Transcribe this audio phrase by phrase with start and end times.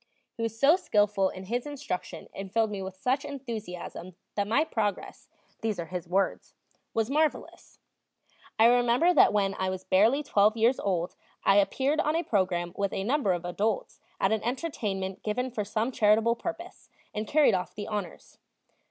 [0.35, 4.63] He was so skillful in his instruction and filled me with such enthusiasm that my
[4.65, 5.29] progress
[5.61, 6.55] these are his words
[6.95, 7.77] was marvelous.
[8.57, 12.73] I remember that when I was barely twelve years old I appeared on a program
[12.75, 17.53] with a number of adults at an entertainment given for some charitable purpose, and carried
[17.53, 18.39] off the honors.